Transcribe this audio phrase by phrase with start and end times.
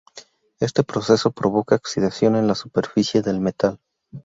[0.67, 3.79] Éste proceso provoca oxidación en la superficie del metal.